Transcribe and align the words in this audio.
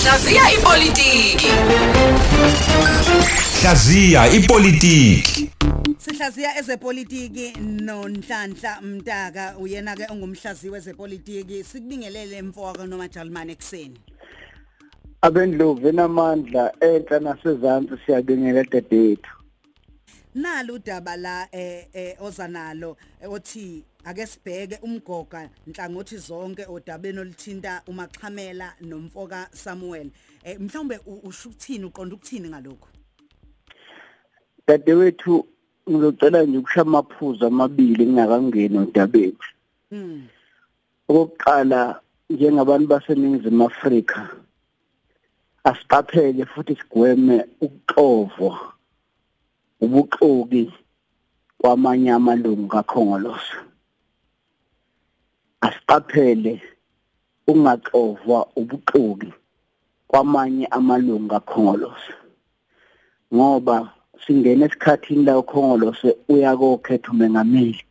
Hlaziya 0.00 0.42
ipolitiki. 0.56 1.50
Hlaziya 3.62 4.22
ipolitiki. 4.32 5.50
Sihlaziya 5.98 6.58
ezepolitiki 6.58 7.52
nonhlanhla 7.60 8.80
Mtaka 8.80 9.54
uyena 9.58 9.96
ke 9.96 10.06
ongumhlaziyi 10.10 10.72
wezepolitiki 10.72 11.64
sikubingelele 11.64 12.42
mfowaka 12.42 12.86
noMajalimane 12.86 13.52
ekseni 13.52 14.00
abendlovu 15.22 15.88
enamandla 15.88 16.72
enhla 16.80 17.20
nasezantsi 17.20 17.94
siyabingelela 18.06 18.64
dadethu 18.64 19.30
Nalo 20.34 20.74
udaba 20.74 21.16
la 21.16 21.48
eh 21.52 21.86
eh 21.92 22.16
ozanalo 22.20 22.96
othi 23.28 23.84
ake 24.04 24.26
sibheke 24.26 24.78
umgoga 24.82 25.50
nhlangothi 25.66 26.16
zonke 26.16 26.66
odabeni 26.66 27.18
oluthinta 27.18 27.82
umaxhamela 27.86 28.74
nomfoka 28.80 29.48
Samuel. 29.52 30.10
Eh 30.44 30.58
mhlawumbe 30.60 31.00
usho 31.22 31.48
ukuthini 31.48 31.84
uqonda 31.84 32.14
ukuthini 32.14 32.48
ngalokho 32.48 32.88
dadewethu 34.66 35.46
ngizocela 35.90 36.42
nje 36.42 36.58
ukusha 36.58 36.80
amaphuzu 36.80 37.46
amabili 37.46 38.06
ngingakangeni 38.06 38.78
odabeni. 38.78 39.36
Mm 39.90 40.28
okokuqala 41.10 42.00
njengabantu 42.30 42.86
baseningizimu 42.86 43.64
Afrika 43.66 44.30
asiqaphele 45.64 46.46
futhi 46.46 46.76
sigweme 46.76 47.36
ukuxovwa 47.60 48.52
ubuxoki 49.80 50.72
kwamanye 51.58 52.10
amalungu 52.12 52.68
kakhongolose. 52.68 53.69
Asiqaphele 55.70 56.62
ungaxovwa 57.50 58.38
ubuxoki 58.56 59.30
kwamanye 60.08 60.66
amalungu 60.66 61.28
kakhongolose 61.28 62.12
ngoba 63.34 63.76
singena 64.26 64.66
esikhathini 64.66 65.24
la 65.24 65.38
ukhongolose 65.38 66.16
uyakokhetha 66.28 67.10
umengameli. 67.10 67.82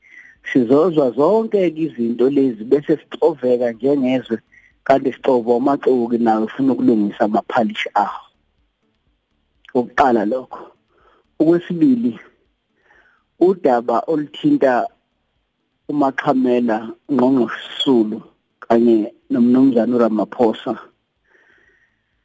Sizozwa 0.51 1.11
zonke 1.11 1.67
izinto 1.67 2.29
lezi 2.29 2.63
bese 2.63 2.97
sixoveka 2.97 3.71
njengezwe 3.71 4.39
kanti 4.83 5.13
sixova 5.13 5.55
umaxoki 5.55 6.17
nawe 6.17 6.43
ufuna 6.43 6.73
ukulungisa 6.73 7.23
amaphalishi 7.25 7.89
awo. 7.93 8.21
Ukuqala 9.73 10.25
lokho. 10.25 10.71
Okwesibili 11.39 12.19
udaba 13.39 13.99
oluthinta 14.07 14.87
umaxhamela 15.89 16.77
ngqongqosulu 17.11 18.17
kanye 18.65 18.97
nomnumzana 19.31 19.95
uRamaphosa. 19.97 20.73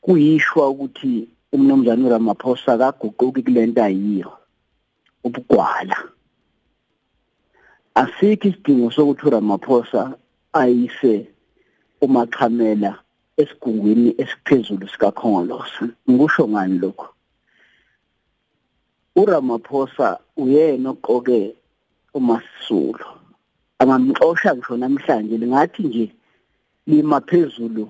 Kuyishwa 0.04 0.68
ukuthi 0.68 1.28
umnumzana 1.54 2.06
uRamaphosa 2.06 2.68
akaguquki 2.74 3.42
kulento 3.46 3.80
ayiyo 3.82 4.30
ubugwala. 5.26 5.96
Asikho 7.94 8.48
isidingo 8.48 8.90
sokuthi 8.90 9.26
uRamaphosa 9.26 10.00
ayise 10.52 11.14
umaxhamela 12.04 12.90
esigungwini 13.40 14.10
esiphezulu 14.22 14.88
sikakhongolose. 14.88 15.84
Ngikusho 16.08 16.48
ngani 16.48 16.78
lokho 16.78 17.08
uRamaphosa 19.16 20.18
uyena 20.36 20.90
oqoke 20.90 21.54
uMasisulo 22.14 23.23
angamxosha 23.84 24.54
ngisho 24.54 24.77
namhlanje 24.77 25.36
lingathi 25.38 25.82
nje 25.82 26.06
lima 26.86 27.20
phezulu 27.20 27.84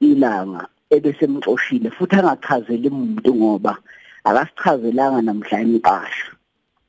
ilanga 0.00 0.68
ebese 0.90 1.24
emxoshile 1.24 1.90
futhi 1.96 2.16
angachazeli 2.16 2.88
umuntu 2.88 3.30
ngoba 3.34 3.72
akasichazelanga 4.28 5.20
namhlanje 5.22 5.72
impahla. 5.76 6.26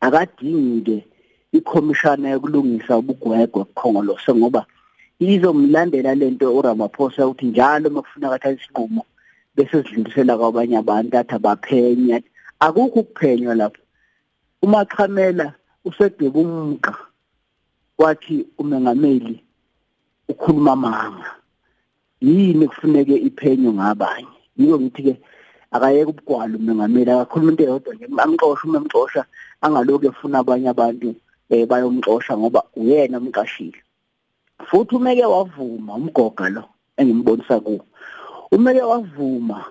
Akadingi 0.05 0.81
ke 0.85 0.97
ikhomishana 1.57 2.29
yokulungisa 2.29 2.97
ubugwegwe 2.97 3.63
kukhongolose 3.63 4.31
ngoba 4.33 4.61
izomlandela 5.19 6.15
lento 6.15 6.47
uRamaphosa 6.57 7.27
ukuthi 7.27 7.45
njalo 7.45 7.89
makufuna 7.89 8.29
kathatha 8.29 8.55
isinqumo 8.55 9.03
bese 9.55 9.83
sidlulisela 9.83 10.37
kwabanye 10.37 10.77
abantu 10.77 11.13
athi 11.17 11.35
abaphenya 11.35 12.17
akukho 12.59 12.99
ukuphenywa 12.99 13.55
lapho. 13.55 13.81
Uma 14.61 14.85
qhamela 14.85 15.53
usedweba 15.85 16.39
umqa 16.39 16.93
wathi 17.97 18.45
umengameli 18.57 19.43
ukhuluma 20.29 20.71
amanga 20.71 21.35
yini 22.21 22.67
kufuneke 22.67 23.15
iphenyo 23.15 23.73
ngabanye? 23.73 24.27
Yiko 24.57 24.79
ngithi 24.79 25.03
ke 25.03 25.13
akayeke 25.71 26.09
ubugwala 26.09 26.57
umengameli 26.57 27.11
akakhuluma 27.11 27.51
into 27.51 27.63
eyodwa 27.63 27.93
nje. 27.93 28.05
Amxosha 28.17 28.67
uma 28.67 28.77
emxosha 28.79 29.25
angaloku 29.61 30.05
efuna 30.05 30.39
abanye 30.39 30.69
abantu 30.69 31.15
eh 31.49 31.67
bayomxosha 31.67 32.37
ngoba 32.37 32.63
uyena 32.75 33.17
umqashile. 33.19 33.79
Futhi 34.67 34.95
umeke 34.95 35.25
wavuma 35.25 35.95
umgoga 35.95 36.49
lo 36.49 36.63
engimbonisa 36.97 37.59
kuwo 37.59 37.85
umeke 38.51 38.81
wavuma 38.81 39.65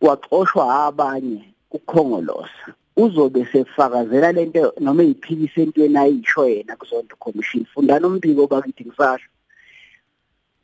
waxoshwa 0.00 0.86
abanye 0.86 1.54
kukhongolosa 1.70 2.68
uzobe 2.96 3.46
sefakazela 3.52 4.32
lento 4.32 4.72
noma 4.80 5.02
eyiphikisa 5.02 5.60
entweni 5.62 5.98
ayisho 5.98 6.48
yena 6.48 6.76
kuzonto 6.76 7.16
commission. 7.16 7.64
Fundana 7.64 8.06
umbiko 8.06 8.46
bakithi 8.46 8.84
ngisasho. 8.84 9.28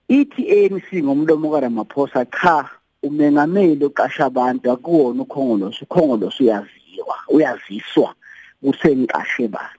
Ithi 0.08 0.42
ANC 0.50 0.88
ngomlomo 1.04 1.50
kaRamaphosa 1.50 2.24
cha 2.26 2.70
umengameli 3.02 3.84
oqasha 3.84 4.26
abantu 4.26 4.70
akuwona 4.70 5.22
ukhongolosi 5.22 5.84
ukhongolosi 5.84 6.42
uyaziwa 6.42 7.16
uyaziswa 7.28 8.14
kusengiqashe 8.62 9.48
bani. 9.48 9.78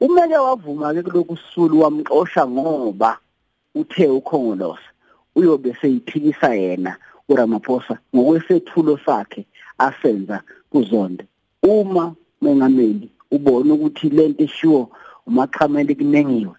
Umeke 0.00 0.36
wavuma 0.36 0.94
ke 0.94 1.02
kuloku 1.02 1.36
sisulu 1.36 1.80
wamxosha 1.80 2.46
ngoba 2.46 3.18
uthe 3.74 4.06
ukhongolosi 4.08 4.88
uyobe 5.34 5.74
seyiphikisa 5.80 6.54
yena 6.54 6.96
uRamaphosa 7.28 7.98
ngokwesethulo 8.14 8.98
sakhe 9.06 9.46
asenza 9.78 10.42
kuzonde 10.70 11.24
uma 11.68 12.04
mengameli 12.42 13.08
ubona 13.30 13.74
ukuthi 13.74 14.08
lento 14.16 14.42
eshiwo 14.44 14.90
umaqhameli 15.28 15.94
kunengiwe. 15.98 16.56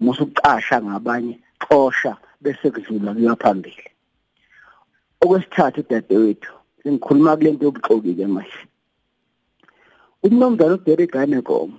Musuqasha 0.00 0.76
ngabanye 0.82 1.34
xosha 1.64 2.12
bese 2.42 2.66
kudlula 2.74 3.14
kuya 3.14 3.34
phambili. 3.42 3.84
Okwesithathu 5.22 5.80
dadewethu 5.90 6.52
sengikhuluma 6.82 7.36
kulento 7.36 7.64
yobuxoki 7.64 8.12
ke 8.18 8.26
manje. 8.26 8.62
Umnomzana 10.22 10.74
uDerek 10.74 11.14
Hanekom 11.14 11.70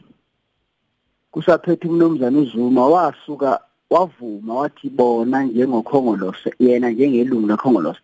kusaphethe 1.31 1.87
umnomzana 1.87 2.39
uZuma 2.39 2.83
wasuka 2.93 3.59
wavuma 3.89 4.53
wathi 4.53 4.89
bona 4.89 5.43
njengokhongolose 5.43 6.49
yena 6.59 6.89
njengelungu 6.89 7.47
lekhongolose 7.47 8.01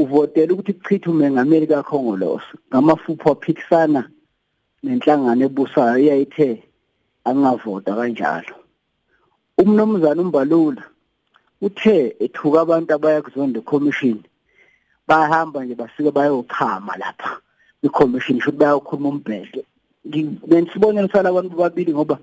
uvotela 0.00 0.52
ukuthi 0.52 0.72
kuchithe 0.72 1.10
umengameli 1.10 1.66
kakhongolose 1.66 2.52
ngamafupho 2.68 3.32
aphikisana 3.32 4.02
nenhlangano 4.82 5.42
ebusayo 5.48 5.96
eyayithe 5.98 6.48
angavota 7.28 7.90
kanjalo. 7.98 8.54
Umnomzana 9.62 10.20
umbalula 10.22 10.84
uthe 11.66 11.96
ethuka 12.24 12.58
abantu 12.60 12.90
abaya 12.92 13.24
kuzonde 13.24 13.60
commission 13.70 14.18
bahamba 15.08 15.64
nje 15.64 15.74
bafike 15.80 16.10
bayochama 16.10 16.92
lapha 17.02 17.32
i-commission 17.86 18.40
futhi 18.40 18.58
bayokhuluma 18.60 19.08
umbhede. 19.08 19.62
Ngisibonelo 20.06 21.08
sala 21.08 21.28
abantu 21.30 21.56
babili 21.56 21.92
ngoba 21.94 22.16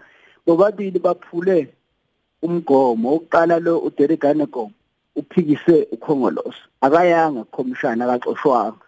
bobabili 0.46 1.00
baphule 1.00 1.74
umgomo. 2.46 3.08
Oqala 3.18 3.60
lo 3.60 3.80
uDerek 3.88 4.24
Hanekom 4.24 4.72
uphikise 5.16 5.88
ukhongolosi 5.92 6.64
akayanga 6.82 7.44
kukhomishana 7.44 8.06
akaxoshwanga. 8.06 8.86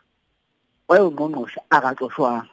Wayongqongqosha 0.89 1.61
akaxoshwanga. 1.69 2.49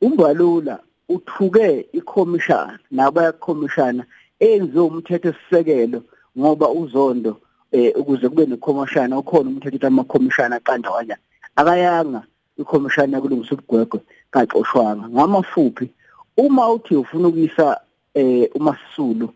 Umbalula 0.00 0.78
uthuke 1.08 1.86
ikhomishana 1.92 2.78
nabaya 2.90 3.32
kukhomishana 3.32 4.04
enziwe 4.40 4.84
umthetho 4.84 5.32
sisekelo 5.32 6.02
ngoba 6.38 6.68
uzondo 6.68 7.40
eh 7.72 7.92
ukuze 7.96 8.28
kube 8.28 8.46
nekhomishana 8.46 9.18
ukhona 9.18 9.50
umthetho 9.50 9.76
uthi 9.76 9.86
amakhomishana 9.86 10.56
aqanda 10.56 10.90
kanjani 10.90 11.20
akayanga 11.56 12.22
ikhomishana 12.58 13.20
kulungisa 13.20 13.54
ubugwegwe 13.54 14.00
kaxoshwanga. 14.30 15.08
Ngamafuphi 15.08 15.90
uma 16.36 16.72
uthi 16.72 16.96
ufuna 16.96 17.28
ukuyisa 17.28 17.80
eh 18.14 18.50
umasisulu 18.54 19.32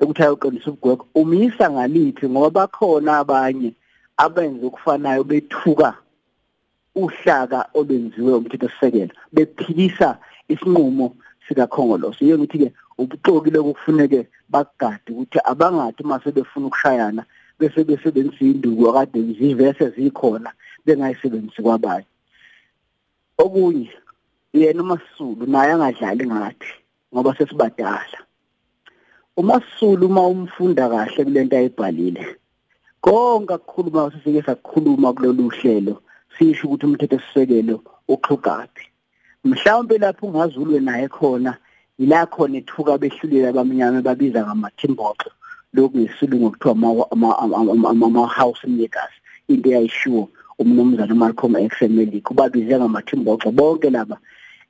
ukuthi 0.00 0.22
ayoqondisa 0.22 0.70
ubugwegwe 0.70 1.06
umisa 1.14 1.64
ngalithi 1.70 2.24
ngoba 2.28 2.50
bakhona 2.50 3.18
abanye 3.22 3.70
abenze 4.16 4.66
ukufanayo 4.66 5.24
bethuka 5.24 5.90
uhlaka 6.94 7.68
obenziwe 7.78 8.32
umthetho 8.34 8.68
sisekelo 8.68 9.14
bephikisa 9.34 10.18
isinqumo 10.52 11.06
sikakhongolosi 11.48 12.24
yiyo 12.24 12.38
ngithi 12.38 12.58
ke 12.58 12.68
ubuxoki 12.98 13.50
lokufuneke 13.50 14.20
bagade 14.48 15.08
ukuthi 15.12 15.38
abangathi 15.44 16.02
mase 16.04 16.30
befuna 16.36 16.66
ukushayana 16.66 17.22
bese 17.58 17.84
besebenzisa 17.84 18.44
induku 18.44 18.88
akade 18.90 19.22
zivese 19.38 19.90
zikhona 19.90 20.50
bengayisebenzisi 20.86 21.62
kwabanye. 21.62 22.06
Okunye 23.38 23.90
yena 24.52 24.82
uMasulu 24.82 25.46
naye 25.46 25.72
angadlali 25.72 26.26
ngathi 26.26 26.72
ngoba 27.12 27.36
sesibadala. 27.36 28.18
uMasulu 29.36 30.06
uma 30.06 30.26
umfunda 30.26 30.88
kahle 30.88 31.24
kulento 31.24 31.56
ayibhalile 31.56 32.24
konke 33.00 33.54
akukhuluma 33.54 34.10
sifike 34.12 34.42
sakukhuluma 34.42 35.12
kulolu 35.12 35.48
hlelo 35.48 36.02
sisho 36.38 36.66
ukuthi 36.66 36.86
umthetho 36.86 37.18
sisekelo 37.18 37.82
uxhugaphi. 38.08 38.86
Mhlawumbe 39.44 39.98
lapho 39.98 40.26
ungazulwe 40.26 40.80
naye 40.80 41.08
khona 41.08 41.56
ila 41.98 42.26
khona 42.26 42.58
ethuka 42.58 42.98
behlulela 42.98 43.48
abamnyama 43.48 44.02
babiza 44.02 44.46
ngamathimboxo 44.46 45.30
lokhu 45.74 45.98
ngesilungu 45.98 46.50
kuthiwa 46.50 47.10
ama-house 47.90 48.66
makers 48.66 49.14
into 49.48 49.68
eyayishiwo 49.68 50.28
umnumzana 50.58 51.14
uMalcolm 51.14 51.56
X 51.56 51.82
eMelika 51.82 52.30
ubabize 52.30 52.78
ngamathimboxo 52.78 53.50
bonke 53.50 53.90
laba. 53.90 54.16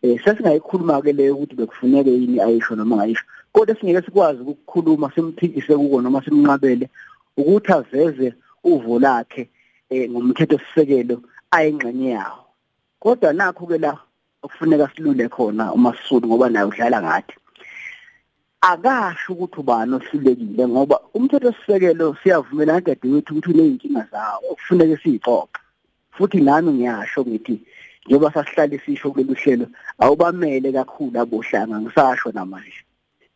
Eh 0.03 0.19
sesingayikhuluma 0.25 1.03
ke 1.03 1.13
leyo 1.13 1.35
ukuthi 1.35 1.55
bekufuneke 1.55 2.11
yini 2.11 2.41
ayisho 2.41 2.77
noma 2.77 2.97
ngayisho. 2.97 3.25
Kodwa 3.55 3.77
singeke 3.77 4.03
sikwazi 4.07 4.41
ukukhuluma 4.43 5.13
simphikise 5.15 5.77
kuko 5.77 6.01
noma 6.01 6.25
simnqabele 6.25 6.89
ukuthi 7.37 7.73
aveze 7.73 8.35
uvo 8.65 8.99
lakhe 8.99 9.49
eh 9.91 10.11
ngomthetho 10.11 10.59
sisekelo 10.59 11.23
ayingxenye 11.51 12.11
yawo. 12.11 12.45
Kodwa 13.01 13.33
nakho 13.33 13.67
ke 13.67 13.79
la 13.79 13.99
okufuneka 14.43 14.91
silule 14.95 15.29
khona 15.29 15.73
uMasulu 15.73 16.27
ngoba 16.27 16.49
naye 16.49 16.67
udlala 16.67 17.03
ngathi 17.03 17.35
akasho 18.61 19.33
ukuthi 19.33 19.61
ubani 19.61 19.95
ohlulekile 19.95 20.69
ngoba 20.69 20.97
umthetho 21.15 21.53
sisekelo 21.53 22.17
siyavumelana 22.23 22.81
dadewethu 22.81 23.33
ukuthi 23.33 23.51
uneyinkinga 23.51 24.09
zawo 24.13 24.45
okufuneka 24.53 24.97
siyixoxe 25.03 25.61
futhi 26.17 26.41
nami 26.41 26.73
ngiyasho 26.73 27.21
ngithi 27.23 27.57
njengoba 28.07 28.33
sasihlala 28.35 28.79
sisho 28.85 29.11
kulolu 29.11 29.35
hlelo 29.35 29.67
awubamele 29.99 30.73
kakhulu 30.73 31.21
abohlanga 31.21 31.81
ngisasho 31.81 32.33
namanje. 32.33 32.84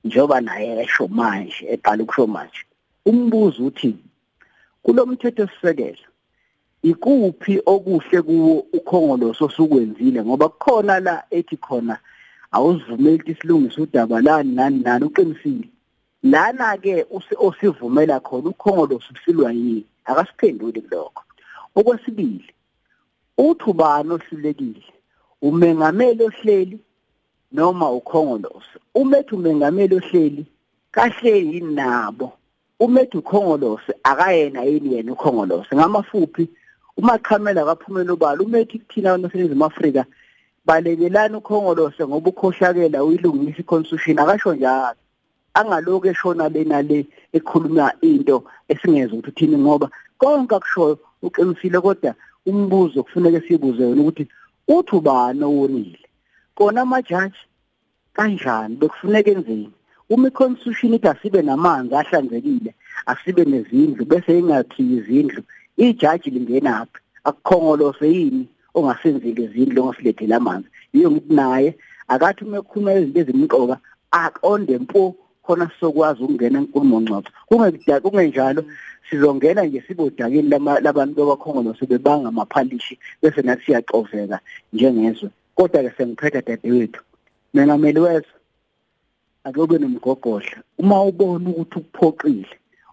Njengoba 0.04 0.40
naye 0.40 0.82
esho 0.82 1.08
manje 1.08 1.62
eqala 1.74 2.02
ukusho 2.02 2.26
manje 2.26 2.62
umbuzo 3.06 3.66
uthi 3.66 3.96
kulomthetho 4.82 5.46
sisekelo 5.46 6.08
ikuphi 6.82 7.60
okuhle 7.66 8.22
kuwo 8.22 8.66
ukhongoloso 8.72 9.44
osukwenzile? 9.44 10.22
Ngoba 10.24 10.48
kukhona 10.48 11.00
la 11.00 11.24
ethi 11.30 11.56
khona 11.56 11.98
awuzivumeli 12.52 13.16
ukuthi 13.16 13.34
silungise 13.40 13.80
udaba 13.80 14.20
lani 14.20 14.54
nani 14.54 14.78
nani 14.84 15.04
uqinisile. 15.04 15.68
Lana 16.22 16.76
ke 16.78 17.06
osivumela 17.38 18.20
khona 18.20 18.48
ukhongoloso 18.50 19.12
usilwa 19.14 19.52
yini? 19.52 19.84
Akasiphenduli 20.04 20.80
kulokho. 20.80 21.22
Okwesibili 21.74 22.50
uthi 23.38 23.70
ubani 23.70 24.12
ohlulekile? 24.12 24.84
Umengameli 25.42 26.24
ohleli 26.24 26.78
noma 27.52 27.90
ukhongoloso 27.90 28.78
umethi 28.94 29.34
umengameli 29.34 29.94
ohleli 29.96 30.46
kahle 30.90 31.38
yini 31.38 31.74
nabo? 31.74 32.32
Umethi 32.80 33.18
ukhongolose 33.18 33.92
akayena 34.02 34.62
yini 34.62 34.94
yena 34.94 35.12
ukhongolose 35.12 35.76
ngamafuphi? 35.76 36.48
Umaqhamela 36.96 37.64
kaphumela 37.64 38.12
ubala. 38.12 38.42
Umethi 38.42 38.78
kuthina 38.78 39.10
abantu 39.10 39.28
baseNingizimu 39.28 39.64
Afrika 39.64 40.04
balekelana 40.66 41.38
ukhongolose 41.38 42.06
ngoba 42.06 42.30
ukhohlakela 42.30 43.04
uyilungisa 43.04 43.60
iconstitution. 43.60 44.18
Akasho 44.18 44.54
njalo. 44.54 44.96
Angaloku 45.54 46.06
eshona 46.06 46.48
lena 46.48 46.82
le 46.82 47.06
ekhuluma 47.32 47.92
into 48.02 48.44
esingeze 48.68 49.12
ukuthi 49.12 49.28
uthini 49.28 49.58
ngoba 49.58 49.90
konke 50.18 50.54
akushoyo 50.54 50.98
uqinisile 51.22 51.80
kodwa 51.80 52.14
umbuzo 52.46 53.02
kufuneka 53.02 53.40
sibuze 53.40 53.84
wena 53.84 54.02
ukuthi 54.02 54.28
uthi 54.68 54.96
ubani 54.96 55.44
owonile? 55.44 56.07
Kona 56.58 56.82
amajaji 56.82 57.42
kanjani? 58.12 58.76
Bekufuneka 58.76 59.30
enzeni 59.30 59.70
uma 60.10 60.28
iconstitution 60.28 60.94
ithi 60.94 61.08
asibe 61.08 61.42
namanzi 61.42 61.94
ahlanzekile 61.94 62.74
asibe 63.06 63.44
nezindlu 63.44 64.04
bese 64.04 64.38
ingathi 64.38 64.82
izindlu 64.96 65.42
ijaji 65.76 66.30
lingenaphi 66.30 66.98
akukhongolose 67.24 68.06
yini 68.16 68.44
ongasenzile 68.74 69.42
izindlu 69.44 69.82
ongasilethela 69.82 70.36
amanzi? 70.36 70.68
Yiyo 70.92 71.10
ngithi 71.10 71.34
naye 71.34 71.70
akathi 72.08 72.44
uma 72.44 72.58
ekhuluma 72.58 72.94
izinto 72.94 73.20
ezimqoka 73.20 73.76
aqonde 74.10 74.78
mpo 74.78 75.14
khona 75.44 75.70
sizokwazi 75.70 76.22
ukungena 76.22 76.58
enkulumo 76.58 76.96
ngxoxo 77.00 77.30
kungekudala 77.48 78.00
kungenjalo 78.00 78.62
sizongena 79.06 79.62
nje 79.64 79.80
sibodakeni 79.86 80.48
labantu 80.84 81.14
babakhongolose 81.18 81.86
bebanga 81.86 82.28
amaphalishi 82.28 82.98
bese 83.22 83.42
nathi 83.42 83.64
siyaxoveka 83.64 84.38
njengezwe. 84.72 85.30
Kodwa 85.58 85.82
ke 85.82 85.90
sengiphetha 85.96 86.40
dadewethu 86.42 87.02
mengameli 87.54 88.00
wezwe 88.00 88.34
akube 89.44 89.78
nomgogodla. 89.78 90.62
Uma 90.78 91.02
ubona 91.02 91.50
ukuthi 91.50 91.78
ukuphoqile 91.78 92.46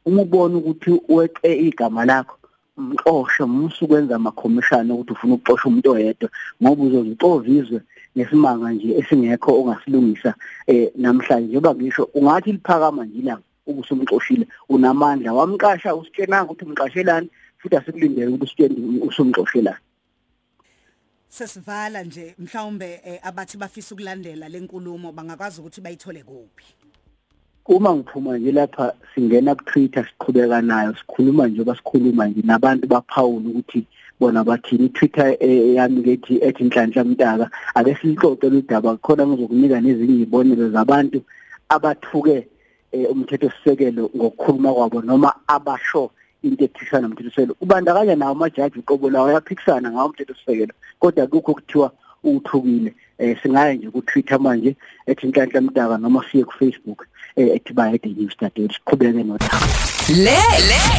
uma 0.05 0.21
ubona 0.21 0.57
ukuthi 0.57 1.01
weqe 1.09 1.53
igama 1.67 2.05
lakho 2.05 2.37
mxosho 2.77 3.47
musu 3.47 3.87
kwenza 3.87 4.15
amakhomishana 4.15 4.93
ukuthi 4.93 5.13
ufuna 5.13 5.33
ukuxosha 5.33 5.67
umuntu 5.67 5.91
oyedwa 5.91 6.29
ngoba 6.63 6.83
uzozitovizwe 6.83 7.81
nesimanga 8.15 8.71
nje 8.71 8.97
esingekho 8.97 9.61
ongasilungisa 9.61 10.33
eh 10.67 10.89
namhlanje. 10.95 11.47
Njengoba 11.47 11.75
ngisho 11.75 12.09
ungathi 12.13 12.51
liphakama 12.51 13.05
nje 13.05 13.19
ilanga 13.19 13.43
ubusumxoshile 13.67 14.47
unamandla. 14.69 15.33
Wamqasha 15.33 15.95
usitshenanga 15.95 16.51
ukuthi 16.51 16.65
umqashelani 16.65 17.29
futhi 17.57 17.75
asikulindele 17.75 18.27
ukuthi 18.27 18.43
usitshene 18.43 18.99
usumxoshelani 19.07 19.85
sesivala 21.29 22.03
nje 22.03 22.35
mhlawumbe 22.39 23.01
eh, 23.05 23.19
abathi 23.23 23.57
bafisa 23.57 23.95
ukulandela 23.95 24.49
lenkulumo 24.49 25.11
bangakwazi 25.11 25.61
ukuthi 25.61 25.81
bayithole 25.81 26.23
kuphi? 26.23 26.65
Uma 27.65 27.95
ngiphuma 27.95 28.37
nje 28.37 28.51
lapha 28.51 28.93
singena 29.15 29.55
ku 29.55 29.63
Twitter 29.63 30.05
siqhubeka 30.05 30.61
nayo 30.61 30.95
sikhuluma 30.95 31.47
nje 31.47 31.63
basikhuluma 31.63 32.27
nje 32.27 32.41
nabantu 32.43 32.87
baphawula 32.87 33.49
ukuthi 33.49 33.85
bona 34.19 34.43
bathini. 34.43 34.89
Twitter 34.89 35.37
yami 35.75 36.01
lethi 36.01 36.39
ethi 36.41 36.63
inhlanhla 36.63 37.03
mntaka 37.03 37.49
ake 37.75 37.95
silixoxe 37.95 38.49
ludaba 38.49 38.97
khona 38.97 39.27
ngizokunika 39.27 39.81
nezinye 39.81 40.13
izibonelo 40.15 40.69
zabantu 40.69 41.21
abathuke 41.69 42.47
umthetho 43.11 43.49
sisekelo 43.49 44.09
ngokukhuluma 44.15 44.73
kwabo 44.73 45.01
noma 45.01 45.33
abasho 45.47 46.11
into 46.47 46.63
ephikisana 46.65 47.07
nomthetho 47.07 47.29
sisekelo 47.29 47.55
ubandakanya 47.61 48.15
nawo 48.15 48.31
amajaji 48.31 48.79
uqobo 48.79 49.09
lawo 49.09 49.27
ayaphikisana 49.27 49.91
ngawo 49.91 50.05
umthetho 50.05 50.33
sisekelo 50.33 50.73
kodwa 50.99 51.27
kukho 51.27 51.53
kuthiwa 51.53 51.91
uthukile 52.23 52.93
eh 53.19 53.37
singaya 53.43 53.73
nje 53.73 53.89
ku 53.89 54.01
Twitter 54.01 54.39
manje 54.39 54.75
ethi 55.07 55.27
inhlanhla 55.27 55.61
mdaka 55.61 55.97
noma 55.97 56.23
siye 56.31 56.43
ku 56.43 56.53
Facebook 56.59 57.07
ethi 57.35 57.73
bayede 57.73 58.09
news 58.09 58.33
study 58.33 58.67
siqhubeke 58.73 59.23
nodaba. 59.23 59.59
Le 60.09 60.37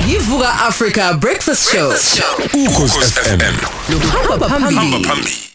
yivuka 0.09 0.49
Africa 0.69 1.15
Breakfast 1.21 1.71
Show. 1.73 1.91
ukhozi 2.55 2.99
FM 2.99 3.57
Luhamba 3.91 4.49
phambili. 4.49 5.05
phambili. 5.05 5.47